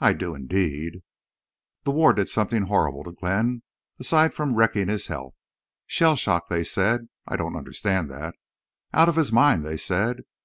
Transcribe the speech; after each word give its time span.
"I 0.00 0.14
do—indeed." 0.14 1.04
"The 1.84 1.92
war 1.92 2.12
did 2.12 2.28
something 2.28 2.62
horrible 2.62 3.04
to 3.04 3.12
Glenn 3.12 3.62
aside 4.00 4.34
from 4.34 4.56
wrecking 4.56 4.88
his 4.88 5.06
health. 5.06 5.36
Shell 5.86 6.16
shock, 6.16 6.48
they 6.48 6.64
said! 6.64 7.06
I 7.28 7.36
don't 7.36 7.54
understand 7.54 8.10
that. 8.10 8.34
Out 8.92 9.08
of 9.08 9.14
his 9.14 9.30
mind, 9.30 9.64
they 9.64 9.76
said! 9.76 10.22